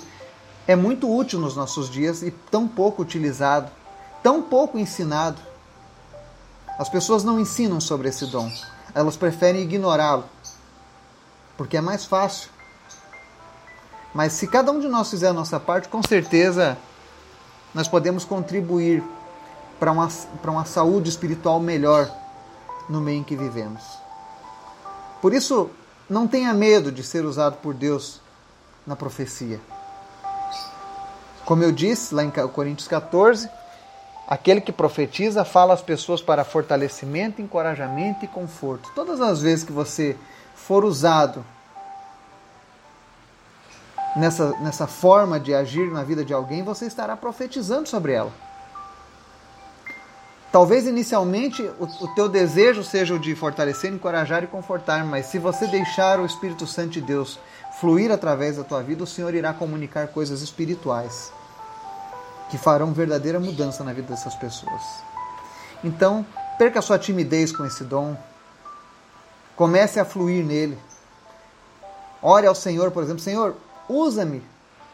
é 0.67 0.76
muito 0.76 1.13
útil 1.13 1.39
nos 1.39 1.56
nossos 1.56 1.89
dias 1.89 2.22
e 2.22 2.32
tão 2.32 2.67
pouco 2.67 3.02
utilizado, 3.02 3.72
tão 4.22 4.41
pouco 4.41 4.78
ensinado. 4.78 5.41
As 6.78 6.89
pessoas 6.89 7.24
não 7.24 7.39
ensinam 7.39 7.82
sobre 7.82 8.08
esse 8.10 8.26
dom, 8.26 8.52
elas 8.93 9.17
preferem 9.17 9.62
ignorá-lo, 9.62 10.26
porque 11.58 11.78
é 11.78 11.82
mais 11.82 12.06
fácil. 12.06 12.50
Mas 14.13 14.34
se 14.34 14.48
cada 14.48 14.72
um 14.72 14.80
de 14.80 14.88
nós 14.88 15.10
fizer 15.10 15.28
a 15.28 15.34
nossa 15.34 15.60
parte, 15.60 15.89
com 15.89 16.02
certeza 16.02 16.78
nós 17.74 17.88
podemos 17.88 18.26
contribuir 18.26 19.04
para 19.80 19.91
uma, 19.91 20.08
para 20.41 20.52
uma 20.52 20.65
saúde 20.65 21.10
espiritual 21.10 21.60
melhor 21.60 22.10
no 22.89 23.00
meio 23.00 23.19
em 23.19 23.24
que 23.24 23.36
vivemos. 23.36 23.84
Por 25.22 25.34
isso, 25.34 25.69
não 26.10 26.28
tenha 26.28 26.54
medo 26.54 26.91
de 26.91 27.04
ser 27.04 27.24
usado 27.24 27.58
por 27.58 27.74
Deus 27.74 28.19
na 28.86 28.95
profecia. 28.95 29.60
Como 31.50 31.64
eu 31.64 31.72
disse 31.72 32.14
lá 32.14 32.24
em 32.24 32.30
Coríntios 32.30 32.88
14, 32.88 33.50
aquele 34.28 34.62
que 34.62 34.72
profetiza 34.72 35.44
fala 35.44 35.74
às 35.74 35.82
pessoas 35.82 36.22
para 36.22 36.44
fortalecimento, 36.44 37.42
encorajamento 37.42 38.24
e 38.24 38.28
conforto. 38.28 38.92
Todas 38.94 39.20
as 39.20 39.42
vezes 39.42 39.66
que 39.66 39.72
você 39.72 40.16
for 40.54 40.86
usado 40.86 41.44
nessa, 44.16 44.52
nessa 44.60 44.86
forma 44.86 45.40
de 45.40 45.52
agir 45.56 45.90
na 45.90 46.04
vida 46.04 46.24
de 46.24 46.36
alguém, 46.36 46.62
você 46.62 46.86
estará 46.86 47.18
profetizando 47.18 47.90
sobre 47.90 48.12
ela. 48.12 48.32
Talvez 50.52 50.86
inicialmente 50.86 51.64
o, 51.80 51.86
o 51.86 52.14
teu 52.14 52.30
desejo 52.30 52.84
seja 52.84 53.16
o 53.16 53.20
de 53.20 53.34
fortalecer, 53.34 53.92
encorajar 53.92 54.44
e 54.44 54.48
confortar, 54.48 55.04
mas 55.04 55.26
se 55.26 55.40
você 55.40 55.66
deixar 55.66 56.20
o 56.20 56.28
Espírito 56.28 56.68
Santo 56.68 56.92
de 56.92 57.02
Deus 57.02 57.40
fluir 57.80 58.12
através 58.12 58.58
da 58.58 58.64
tua 58.64 58.84
vida, 58.84 59.04
o 59.04 59.08
Senhor 59.08 59.34
irá 59.34 59.52
comunicar 59.52 60.10
coisas 60.10 60.44
espirituais 60.44 61.38
que 62.50 62.58
farão 62.58 62.94
verdadeira 62.94 63.40
mudança 63.40 63.84
na 63.84 63.94
vida 63.94 64.08
dessas 64.08 64.36
pessoas. 64.36 64.82
Então, 65.84 66.26
perca 66.58 66.82
sua 66.82 67.00
timidez 67.00 67.52
com 67.52 67.66
esse 67.66 67.84
dom. 67.84 68.18
Comece 69.56 70.00
a 70.00 70.06
fluir 70.06 70.44
nele. 70.44 70.78
Ore 72.22 72.48
ao 72.48 72.56
Senhor, 72.56 72.92
por 72.92 73.04
exemplo, 73.04 73.22
Senhor, 73.22 73.56
usa-me 73.88 74.44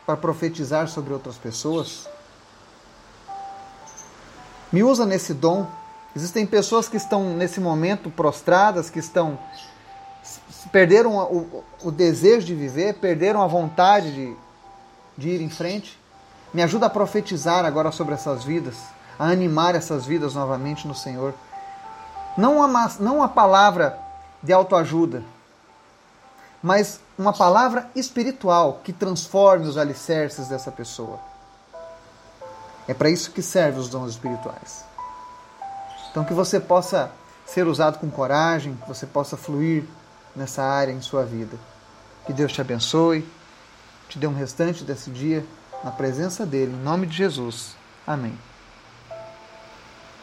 para 0.06 0.16
profetizar 0.16 0.88
sobre 0.88 1.14
outras 1.14 1.38
pessoas. 1.38 2.08
Me 4.72 4.84
usa 4.84 5.06
nesse 5.06 5.34
dom. 5.34 5.68
Existem 6.16 6.46
pessoas 6.46 6.88
que 6.88 6.98
estão 6.98 7.36
nesse 7.36 7.60
momento 7.60 8.10
prostradas, 8.10 8.90
que 8.90 9.00
estão 9.00 9.40
perderam 10.72 11.16
o, 11.16 11.64
o 11.84 11.92
desejo 11.92 12.46
de 12.46 12.56
viver, 12.56 12.96
perderam 12.96 13.42
a 13.42 13.48
vontade 13.48 14.14
de, 14.14 14.36
de 15.18 15.30
ir 15.30 15.42
em 15.42 15.50
frente. 15.50 15.98
Me 16.56 16.64
ajuda 16.64 16.86
a 16.86 16.90
profetizar 16.90 17.66
agora 17.66 17.92
sobre 17.92 18.14
essas 18.14 18.46
vidas, 18.46 18.78
a 19.20 19.26
animar 19.26 19.76
essas 19.76 20.06
vidas 20.06 20.36
novamente 20.36 20.88
no 20.88 20.96
Senhor. 20.96 21.34
Não 22.38 22.60
uma, 22.60 22.90
não 22.98 23.18
uma 23.18 23.28
palavra 23.28 24.00
de 24.42 24.54
autoajuda, 24.54 25.22
mas 26.64 27.02
uma 27.20 27.34
palavra 27.34 27.90
espiritual 27.94 28.80
que 28.86 28.94
transforme 28.94 29.68
os 29.68 29.78
alicerces 29.78 30.48
dessa 30.48 30.72
pessoa. 30.72 31.20
É 32.88 32.94
para 32.94 33.10
isso 33.10 33.32
que 33.32 33.42
servem 33.42 33.82
os 33.82 33.90
dons 33.90 34.12
espirituais. 34.12 34.86
Então 36.10 36.24
que 36.24 36.34
você 36.34 36.58
possa 36.58 37.12
ser 37.46 37.68
usado 37.68 38.00
com 38.00 38.10
coragem, 38.10 38.78
que 38.78 38.88
você 38.88 39.06
possa 39.06 39.36
fluir 39.36 39.84
nessa 40.34 40.64
área 40.64 40.94
em 40.94 41.02
sua 41.02 41.26
vida. 41.26 41.58
Que 42.26 42.32
Deus 42.32 42.54
te 42.54 42.62
abençoe, 42.62 43.30
te 44.08 44.18
dê 44.18 44.26
um 44.26 44.34
restante 44.34 44.86
desse 44.86 45.12
dia 45.12 45.46
na 45.84 45.92
presença 45.92 46.46
dele, 46.46 46.74
em 46.74 46.84
nome 46.84 47.08
de 47.08 47.16
Jesus. 47.16 47.76
Amém. 48.06 48.34